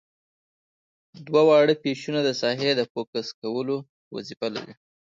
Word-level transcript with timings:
دوه 1.27 1.41
واړه 1.47 1.73
پیچونه 1.83 2.19
د 2.23 2.29
ساحې 2.41 2.71
د 2.75 2.81
فوکس 2.91 3.27
کولو 3.41 3.75
وظیفه 4.15 4.47
لري. 4.55 4.73